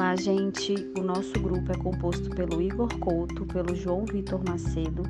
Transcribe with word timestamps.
Olá, 0.00 0.16
gente. 0.16 0.90
O 0.98 1.02
nosso 1.02 1.34
grupo 1.34 1.70
é 1.70 1.76
composto 1.76 2.30
pelo 2.30 2.62
Igor 2.62 2.88
Couto, 3.00 3.44
pelo 3.44 3.76
João 3.76 4.06
Vitor 4.06 4.42
Macedo, 4.48 5.02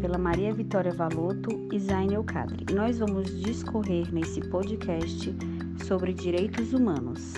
pela 0.00 0.16
Maria 0.16 0.54
Vitória 0.54 0.90
Valoto 0.90 1.50
e 1.70 1.78
Zaine 1.78 2.14
Elcadre. 2.14 2.64
Nós 2.74 2.98
vamos 2.98 3.30
discorrer 3.42 4.10
nesse 4.10 4.40
podcast 4.40 5.36
sobre 5.86 6.14
direitos 6.14 6.72
humanos. 6.72 7.34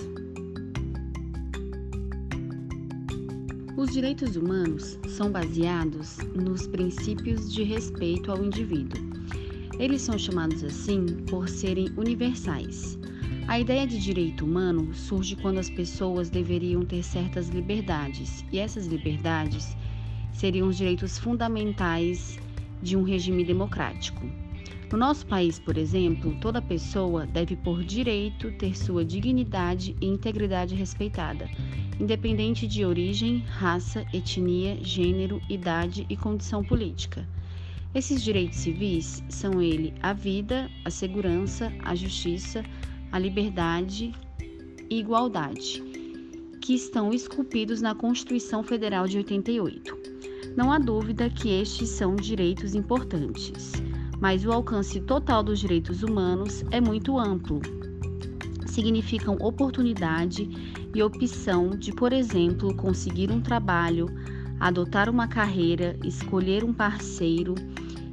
Os 3.76 3.90
direitos 3.93 4.36
humanos 4.36 4.96
são 5.08 5.32
baseados 5.32 6.18
nos 6.36 6.68
princípios 6.68 7.53
de 7.53 7.64
respeito 7.64 8.31
ao 8.31 8.40
indivíduo. 8.45 9.03
Eles 9.81 10.00
são 10.00 10.17
chamados 10.17 10.63
assim 10.63 11.07
por 11.29 11.49
serem 11.49 11.89
universais. 11.96 12.96
A 13.46 13.61
ideia 13.61 13.86
de 13.86 13.98
direito 13.98 14.43
humano 14.43 14.94
surge 14.94 15.36
quando 15.36 15.58
as 15.58 15.68
pessoas 15.68 16.30
deveriam 16.30 16.82
ter 16.82 17.02
certas 17.02 17.50
liberdades, 17.50 18.43
e 18.50 18.58
essas 18.58 18.86
liberdades 18.86 19.76
seriam 20.32 20.66
os 20.68 20.79
direitos 20.79 21.18
fundamentais 21.18 22.38
de 22.82 22.96
um 22.96 23.02
regime 23.02 23.44
democrático. 23.44 24.26
No 24.90 24.96
nosso 24.96 25.26
país, 25.26 25.58
por 25.58 25.76
exemplo, 25.76 26.35
toda 26.40 26.62
pessoa 26.62 27.26
deve 27.26 27.54
por 27.54 27.85
direito 27.85 28.50
ter 28.52 28.75
sua 28.76 29.04
dignidade 29.04 29.94
e 30.00 30.07
integridade 30.07 30.74
respeitada, 30.74 31.49
independente 32.00 32.66
de 32.66 32.83
origem, 32.83 33.41
raça, 33.47 34.06
etnia, 34.12 34.78
gênero, 34.83 35.41
idade 35.50 36.06
e 36.08 36.16
condição 36.16 36.64
política. 36.64 37.28
Esses 37.94 38.24
direitos 38.24 38.58
civis 38.58 39.22
são 39.28 39.61
ele 39.61 39.94
a 40.02 40.12
vida, 40.12 40.69
a 40.84 40.91
segurança, 40.91 41.72
a 41.84 41.94
justiça, 41.94 42.64
a 43.14 43.19
liberdade 43.20 44.12
e 44.91 44.98
igualdade, 44.98 45.81
que 46.61 46.75
estão 46.75 47.12
esculpidos 47.12 47.80
na 47.80 47.94
Constituição 47.94 48.64
Federal 48.64 49.06
de 49.06 49.19
88. 49.19 49.97
Não 50.56 50.72
há 50.72 50.80
dúvida 50.80 51.30
que 51.30 51.48
estes 51.48 51.91
são 51.91 52.16
direitos 52.16 52.75
importantes, 52.75 53.70
mas 54.20 54.44
o 54.44 54.50
alcance 54.50 55.00
total 55.00 55.44
dos 55.44 55.61
direitos 55.61 56.03
humanos 56.03 56.64
é 56.72 56.80
muito 56.80 57.16
amplo. 57.16 57.61
Significam 58.66 59.36
oportunidade 59.41 60.50
e 60.92 61.00
opção 61.00 61.70
de, 61.70 61.92
por 61.92 62.12
exemplo, 62.12 62.75
conseguir 62.75 63.31
um 63.31 63.41
trabalho, 63.41 64.08
adotar 64.58 65.08
uma 65.08 65.28
carreira, 65.28 65.97
escolher 66.03 66.64
um 66.64 66.72
parceiro 66.72 67.55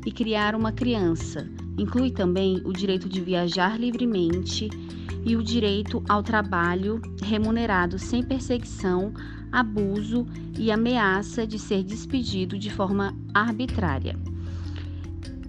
e 0.06 0.12
criar 0.12 0.54
uma 0.54 0.72
criança. 0.72 1.50
Inclui 1.76 2.12
também 2.12 2.62
o 2.64 2.72
direito 2.72 3.10
de 3.10 3.20
viajar 3.20 3.80
livremente 3.80 4.70
e 5.26 5.36
o 5.36 5.44
direito 5.44 6.04
ao 6.10 6.24
trabalho 6.24 7.02
remunerado 7.24 8.00
sem 8.00 8.24
perseguição, 8.24 9.14
abuso 9.52 10.26
e 10.58 10.72
ameaça 10.72 11.46
de 11.46 11.60
ser 11.60 11.84
despedido 11.84 12.58
de 12.58 12.72
forma 12.72 13.16
arbitrária. 13.34 14.18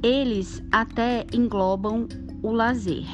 Eles 0.03 0.63
até 0.71 1.27
englobam 1.33 2.09
o 2.43 2.51
lazer. 2.51 3.07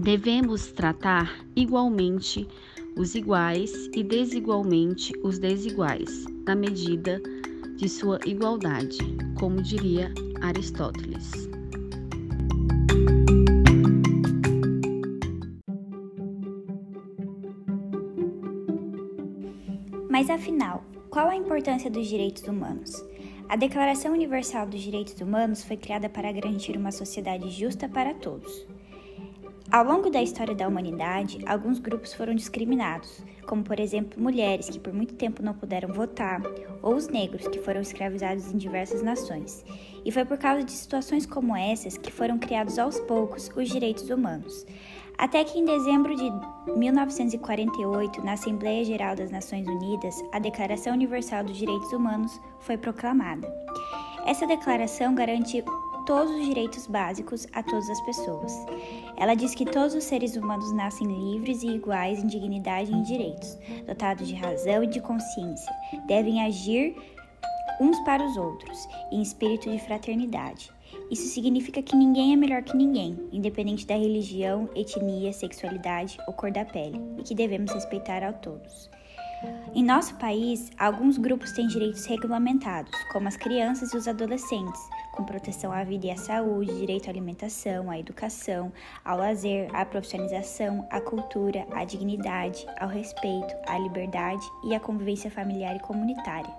Devemos 0.00 0.68
tratar 0.68 1.34
igualmente 1.56 2.46
os 2.96 3.14
iguais 3.14 3.90
e 3.94 4.02
desigualmente 4.02 5.12
os 5.22 5.38
desiguais, 5.38 6.24
na 6.46 6.54
medida 6.54 7.20
de 7.76 7.88
sua 7.88 8.18
igualdade, 8.24 8.98
como 9.34 9.60
diria 9.60 10.12
Aristóteles. 10.40 11.55
Mas 20.28 20.40
afinal, 20.40 20.82
qual 21.08 21.28
a 21.28 21.36
importância 21.36 21.88
dos 21.88 22.08
direitos 22.08 22.42
humanos? 22.48 23.00
A 23.48 23.54
Declaração 23.54 24.12
Universal 24.12 24.66
dos 24.66 24.80
Direitos 24.80 25.20
Humanos 25.20 25.62
foi 25.62 25.76
criada 25.76 26.08
para 26.08 26.32
garantir 26.32 26.76
uma 26.76 26.90
sociedade 26.90 27.48
justa 27.48 27.88
para 27.88 28.12
todos. 28.12 28.66
Ao 29.70 29.84
longo 29.84 30.10
da 30.10 30.20
história 30.20 30.52
da 30.52 30.66
humanidade, 30.66 31.38
alguns 31.46 31.78
grupos 31.78 32.12
foram 32.12 32.34
discriminados, 32.34 33.22
como 33.46 33.62
por 33.62 33.78
exemplo 33.78 34.20
mulheres 34.20 34.68
que 34.68 34.80
por 34.80 34.92
muito 34.92 35.14
tempo 35.14 35.44
não 35.44 35.54
puderam 35.54 35.94
votar, 35.94 36.42
ou 36.82 36.96
os 36.96 37.06
negros 37.06 37.46
que 37.46 37.60
foram 37.60 37.80
escravizados 37.80 38.52
em 38.52 38.56
diversas 38.56 39.02
nações. 39.02 39.64
E 40.04 40.10
foi 40.10 40.24
por 40.24 40.38
causa 40.38 40.64
de 40.64 40.72
situações 40.72 41.24
como 41.24 41.56
essas 41.56 41.96
que 41.96 42.10
foram 42.10 42.36
criados 42.36 42.80
aos 42.80 42.98
poucos 42.98 43.48
os 43.56 43.68
direitos 43.68 44.10
humanos. 44.10 44.66
Até 45.18 45.44
que 45.44 45.58
em 45.58 45.64
dezembro 45.64 46.14
de 46.14 46.30
1948, 46.76 48.22
na 48.22 48.32
Assembleia 48.32 48.84
Geral 48.84 49.16
das 49.16 49.30
Nações 49.30 49.66
Unidas, 49.66 50.22
a 50.30 50.38
Declaração 50.38 50.92
Universal 50.92 51.42
dos 51.42 51.56
Direitos 51.56 51.90
Humanos 51.92 52.38
foi 52.60 52.76
proclamada. 52.76 53.50
Essa 54.26 54.46
declaração 54.46 55.14
garante 55.14 55.64
todos 56.06 56.34
os 56.34 56.44
direitos 56.44 56.86
básicos 56.86 57.46
a 57.52 57.62
todas 57.62 57.88
as 57.88 58.00
pessoas. 58.02 58.52
Ela 59.16 59.34
diz 59.34 59.54
que 59.54 59.64
todos 59.64 59.94
os 59.94 60.04
seres 60.04 60.36
humanos 60.36 60.70
nascem 60.72 61.06
livres 61.06 61.62
e 61.62 61.68
iguais 61.68 62.22
em 62.22 62.26
dignidade 62.26 62.92
e 62.92 62.94
em 62.94 63.02
direitos, 63.02 63.58
dotados 63.86 64.28
de 64.28 64.34
razão 64.34 64.84
e 64.84 64.86
de 64.86 65.00
consciência, 65.00 65.72
devem 66.06 66.44
agir 66.44 66.94
uns 67.80 67.98
para 68.00 68.24
os 68.24 68.36
outros, 68.36 68.86
em 69.10 69.22
espírito 69.22 69.70
de 69.70 69.78
fraternidade. 69.78 70.75
Isso 71.10 71.28
significa 71.28 71.82
que 71.82 71.94
ninguém 71.94 72.32
é 72.32 72.36
melhor 72.36 72.62
que 72.62 72.76
ninguém, 72.76 73.16
independente 73.32 73.86
da 73.86 73.94
religião, 73.94 74.68
etnia, 74.74 75.32
sexualidade 75.32 76.18
ou 76.26 76.32
cor 76.32 76.50
da 76.50 76.64
pele, 76.64 77.00
e 77.18 77.22
que 77.22 77.34
devemos 77.34 77.72
respeitar 77.72 78.22
a 78.22 78.32
todos. 78.32 78.90
Em 79.74 79.84
nosso 79.84 80.14
país, 80.16 80.70
alguns 80.78 81.18
grupos 81.18 81.52
têm 81.52 81.66
direitos 81.66 82.06
regulamentados, 82.06 82.90
como 83.12 83.28
as 83.28 83.36
crianças 83.36 83.92
e 83.92 83.96
os 83.96 84.08
adolescentes, 84.08 84.80
com 85.12 85.24
proteção 85.24 85.70
à 85.70 85.84
vida 85.84 86.06
e 86.06 86.10
à 86.10 86.16
saúde, 86.16 86.74
direito 86.78 87.08
à 87.08 87.10
alimentação, 87.10 87.90
à 87.90 87.98
educação, 87.98 88.72
ao 89.04 89.18
lazer, 89.18 89.68
à 89.74 89.84
profissionalização, 89.84 90.86
à 90.90 91.00
cultura, 91.00 91.66
à 91.72 91.84
dignidade, 91.84 92.66
ao 92.80 92.88
respeito, 92.88 93.54
à 93.66 93.78
liberdade 93.78 94.44
e 94.64 94.74
à 94.74 94.80
convivência 94.80 95.30
familiar 95.30 95.76
e 95.76 95.80
comunitária 95.80 96.52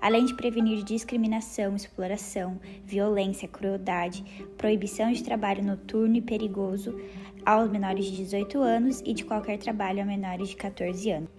além 0.00 0.24
de 0.24 0.34
prevenir 0.34 0.82
discriminação, 0.84 1.74
exploração, 1.74 2.60
violência, 2.84 3.48
crueldade, 3.48 4.24
proibição 4.56 5.12
de 5.12 5.22
trabalho 5.22 5.64
noturno 5.64 6.16
e 6.16 6.22
perigoso 6.22 6.98
aos 7.44 7.70
menores 7.70 8.04
de 8.06 8.16
18 8.16 8.60
anos 8.60 9.02
e 9.04 9.12
de 9.12 9.24
qualquer 9.24 9.58
trabalho 9.58 10.02
a 10.02 10.04
menores 10.04 10.50
de 10.50 10.56
14 10.56 11.10
anos. 11.10 11.30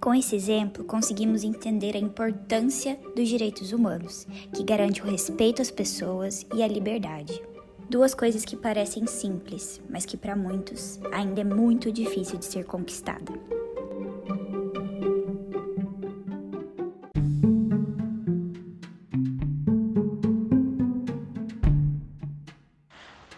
Com 0.00 0.12
esse 0.12 0.34
exemplo, 0.34 0.82
conseguimos 0.82 1.44
entender 1.44 1.94
a 1.94 2.00
importância 2.00 2.98
dos 3.14 3.28
direitos 3.28 3.72
humanos, 3.72 4.26
que 4.52 4.64
garante 4.64 5.00
o 5.00 5.04
respeito 5.04 5.62
às 5.62 5.70
pessoas 5.70 6.44
e 6.52 6.60
a 6.60 6.66
liberdade. 6.66 7.40
Duas 7.88 8.12
coisas 8.12 8.44
que 8.44 8.56
parecem 8.56 9.06
simples, 9.06 9.80
mas 9.88 10.04
que 10.04 10.16
para 10.16 10.34
muitos 10.34 11.00
ainda 11.12 11.42
é 11.42 11.44
muito 11.44 11.92
difícil 11.92 12.36
de 12.36 12.46
ser 12.46 12.64
conquistada. 12.64 13.32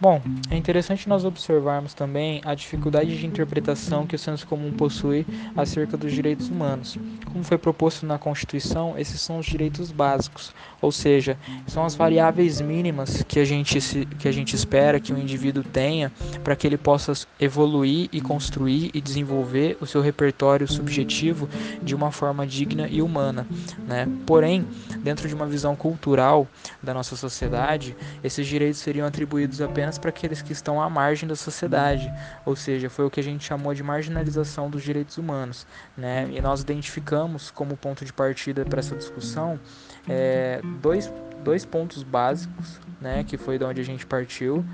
Bom, 0.05 0.21
é 0.51 0.55
interessante 0.55 1.09
nós 1.09 1.25
observarmos 1.25 1.95
também 1.95 2.39
a 2.45 2.53
dificuldade 2.53 3.17
de 3.17 3.25
interpretação 3.25 4.05
que 4.05 4.15
o 4.15 4.19
senso 4.19 4.45
comum 4.45 4.71
possui 4.71 5.25
acerca 5.57 5.97
dos 5.97 6.13
direitos 6.13 6.47
humanos. 6.47 6.95
Como 7.25 7.43
foi 7.43 7.57
proposto 7.57 8.05
na 8.05 8.19
Constituição, 8.19 8.93
esses 8.99 9.19
são 9.19 9.39
os 9.39 9.47
direitos 9.47 9.91
básicos, 9.91 10.53
ou 10.79 10.91
seja, 10.91 11.35
são 11.65 11.83
as 11.83 11.95
variáveis 11.95 12.61
mínimas 12.61 13.23
que 13.23 13.39
a 13.39 13.45
gente, 13.45 13.79
que 14.19 14.27
a 14.27 14.31
gente 14.31 14.55
espera 14.55 14.99
que 14.99 15.11
o 15.11 15.17
indivíduo 15.17 15.63
tenha 15.63 16.11
para 16.43 16.55
que 16.55 16.67
ele 16.67 16.77
possa 16.77 17.13
evoluir 17.39 18.07
e 18.11 18.21
construir 18.21 18.91
e 18.93 19.01
desenvolver 19.01 19.75
o 19.81 19.87
seu 19.87 20.01
repertório 20.01 20.67
subjetivo 20.67 21.49
de 21.81 21.95
uma 21.95 22.11
forma 22.11 22.45
digna 22.45 22.87
e 22.87 23.01
humana. 23.01 23.47
Né? 23.87 24.07
Porém, 24.27 24.67
dentro 24.99 25.27
de 25.27 25.33
uma 25.33 25.47
visão 25.47 25.75
cultural 25.75 26.47
da 26.83 26.93
nossa 26.93 27.15
sociedade, 27.15 27.97
esses 28.23 28.45
direitos 28.45 28.79
seriam 28.79 29.07
atribuídos 29.07 29.61
apenas 29.61 29.94
apenas 29.95 29.97
para 29.97 30.09
aqueles 30.09 30.41
que 30.41 30.51
estão 30.51 30.81
à 30.81 30.89
margem 30.89 31.27
da 31.27 31.35
sociedade, 31.35 32.11
ou 32.45 32.55
seja, 32.55 32.89
foi 32.89 33.05
o 33.05 33.09
que 33.09 33.19
a 33.19 33.23
gente 33.23 33.43
chamou 33.43 33.73
de 33.73 33.83
marginalização 33.83 34.69
dos 34.69 34.83
direitos 34.83 35.17
humanos, 35.17 35.65
né? 35.97 36.27
E 36.31 36.41
nós 36.41 36.61
identificamos 36.61 37.51
como 37.51 37.75
ponto 37.75 38.05
de 38.05 38.13
partida 38.13 38.65
para 38.65 38.79
essa 38.79 38.95
discussão 38.95 39.59
é, 40.07 40.61
dois, 40.81 41.11
dois 41.43 41.65
pontos 41.65 42.03
básicos, 42.03 42.79
né? 42.99 43.23
Que 43.23 43.37
foi 43.37 43.57
de 43.57 43.65
onde 43.65 43.81
a 43.81 43.83
gente 43.83 44.05
partiu. 44.05 44.65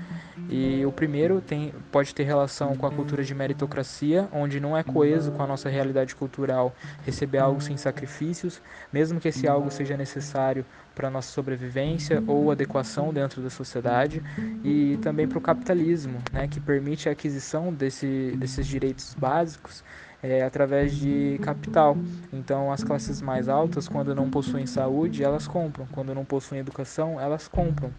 E 0.48 0.84
o 0.84 0.92
primeiro 0.92 1.40
tem, 1.40 1.72
pode 1.90 2.14
ter 2.14 2.24
relação 2.24 2.76
com 2.76 2.86
a 2.86 2.90
cultura 2.90 3.22
de 3.22 3.34
meritocracia, 3.34 4.28
onde 4.32 4.60
não 4.60 4.76
é 4.76 4.82
coeso 4.82 5.30
com 5.32 5.42
a 5.42 5.46
nossa 5.46 5.68
realidade 5.68 6.14
cultural 6.14 6.74
receber 7.04 7.38
algo 7.38 7.60
sem 7.60 7.76
sacrifícios, 7.76 8.60
mesmo 8.92 9.20
que 9.20 9.28
esse 9.28 9.46
algo 9.46 9.70
seja 9.70 9.96
necessário 9.96 10.64
para 10.94 11.08
a 11.08 11.10
nossa 11.10 11.30
sobrevivência 11.32 12.22
ou 12.26 12.50
adequação 12.50 13.12
dentro 13.12 13.40
da 13.40 13.50
sociedade, 13.50 14.22
e 14.62 14.98
também 15.00 15.26
para 15.26 15.38
o 15.38 15.40
capitalismo, 15.40 16.18
né, 16.32 16.46
que 16.46 16.60
permite 16.60 17.08
a 17.08 17.12
aquisição 17.12 17.72
desse, 17.72 18.34
desses 18.36 18.66
direitos 18.66 19.14
básicos 19.18 19.82
é, 20.22 20.42
através 20.44 20.94
de 20.94 21.38
capital. 21.42 21.96
Então, 22.32 22.70
as 22.70 22.84
classes 22.84 23.20
mais 23.20 23.48
altas, 23.48 23.88
quando 23.88 24.14
não 24.14 24.30
possuem 24.30 24.66
saúde, 24.66 25.24
elas 25.24 25.48
compram. 25.48 25.86
Quando 25.90 26.14
não 26.14 26.24
possuem 26.24 26.60
educação, 26.60 27.20
elas 27.20 27.48
compram. 27.48 27.90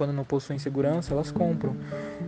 Quando 0.00 0.14
não 0.14 0.24
possuem 0.24 0.58
segurança, 0.58 1.12
elas 1.12 1.30
compram. 1.30 1.76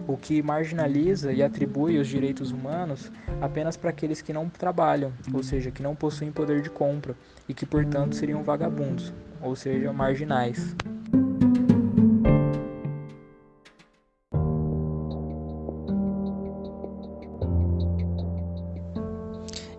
O 0.06 0.14
que 0.14 0.42
marginaliza 0.42 1.32
e 1.32 1.42
atribui 1.42 1.96
os 1.96 2.06
direitos 2.06 2.52
humanos 2.52 3.10
apenas 3.40 3.78
para 3.78 3.88
aqueles 3.88 4.20
que 4.20 4.30
não 4.30 4.46
trabalham, 4.46 5.10
ou 5.32 5.42
seja, 5.42 5.70
que 5.70 5.82
não 5.82 5.94
possuem 5.94 6.30
poder 6.30 6.60
de 6.60 6.68
compra 6.68 7.16
e 7.48 7.54
que, 7.54 7.64
portanto, 7.64 8.14
seriam 8.14 8.42
vagabundos, 8.42 9.10
ou 9.40 9.56
seja, 9.56 9.90
marginais. 9.90 10.76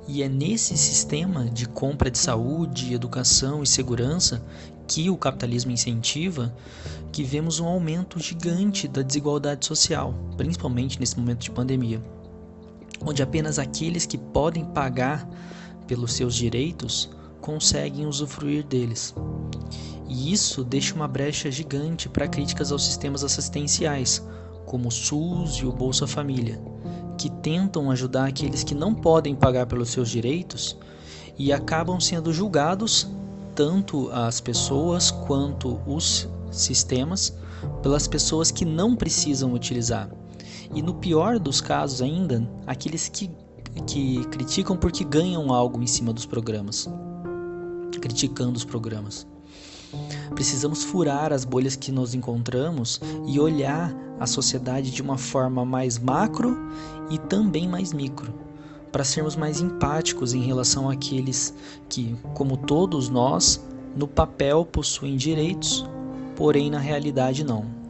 E 0.07 0.21
é 0.21 0.29
nesse 0.29 0.75
sistema 0.77 1.45
de 1.45 1.67
compra 1.67 2.09
de 2.09 2.17
saúde, 2.17 2.93
educação 2.93 3.61
e 3.61 3.67
segurança 3.67 4.43
que 4.87 5.09
o 5.09 5.17
capitalismo 5.17 5.71
incentiva 5.71 6.53
que 7.11 7.23
vemos 7.23 7.59
um 7.59 7.67
aumento 7.67 8.19
gigante 8.19 8.87
da 8.87 9.01
desigualdade 9.01 9.65
social, 9.65 10.13
principalmente 10.35 10.99
nesse 10.99 11.17
momento 11.17 11.41
de 11.41 11.51
pandemia, 11.51 12.03
onde 13.05 13.21
apenas 13.21 13.59
aqueles 13.59 14.05
que 14.05 14.17
podem 14.17 14.65
pagar 14.65 15.27
pelos 15.87 16.13
seus 16.13 16.35
direitos 16.35 17.09
conseguem 17.39 18.05
usufruir 18.05 18.63
deles. 18.63 19.13
E 20.07 20.31
isso 20.31 20.63
deixa 20.63 20.95
uma 20.95 21.07
brecha 21.07 21.51
gigante 21.51 22.07
para 22.07 22.27
críticas 22.27 22.71
aos 22.71 22.83
sistemas 22.83 23.23
assistenciais, 23.23 24.25
como 24.65 24.87
o 24.87 24.91
SUS 24.91 25.57
e 25.57 25.65
o 25.65 25.71
Bolsa 25.71 26.07
Família, 26.07 26.61
que 27.17 27.29
tentam 27.29 27.91
ajudar 27.91 28.27
aqueles 28.27 28.63
que 28.63 28.73
não 28.73 28.93
podem 28.93 29.35
pagar 29.35 29.65
pelos 29.65 29.89
seus 29.89 30.09
direitos 30.09 30.77
e 31.37 31.51
acabam 31.51 31.99
sendo 31.99 32.31
julgados 32.31 33.07
tanto 33.55 34.09
as 34.11 34.41
pessoas 34.41 35.11
quanto 35.11 35.79
os 35.85 36.27
sistemas 36.51 37.33
pelas 37.81 38.07
pessoas 38.07 38.51
que 38.51 38.65
não 38.65 38.95
precisam 38.95 39.53
utilizar. 39.53 40.09
E 40.73 40.81
no 40.81 40.95
pior 40.95 41.39
dos 41.39 41.61
casos 41.61 42.01
ainda, 42.01 42.47
aqueles 42.65 43.07
que, 43.09 43.29
que 43.87 44.25
criticam 44.25 44.75
porque 44.75 45.03
ganham 45.03 45.53
algo 45.53 45.81
em 45.81 45.87
cima 45.87 46.11
dos 46.11 46.25
programas, 46.25 46.89
criticando 48.01 48.57
os 48.57 48.65
programas. 48.65 49.27
Precisamos 50.33 50.83
furar 50.83 51.31
as 51.31 51.45
bolhas 51.45 51.75
que 51.75 51.91
nos 51.91 52.15
encontramos 52.15 52.99
e 53.27 53.39
olhar 53.39 53.95
a 54.19 54.25
sociedade 54.25 54.89
de 54.89 55.01
uma 55.01 55.17
forma 55.17 55.63
mais 55.63 55.99
macro 55.99 56.57
e 57.11 57.17
também 57.17 57.67
mais 57.67 57.93
micro, 57.93 58.33
para 58.93 59.03
sermos 59.03 59.35
mais 59.35 59.59
empáticos 59.59 60.35
em 60.35 60.41
relação 60.41 60.87
àqueles 60.87 61.51
que, 61.89 62.15
como 62.35 62.55
todos 62.55 63.09
nós, 63.09 63.59
no 63.95 64.07
papel 64.07 64.63
possuem 64.63 65.17
direitos, 65.17 65.83
porém 66.35 66.69
na 66.69 66.77
realidade 66.77 67.43
não. 67.43 67.82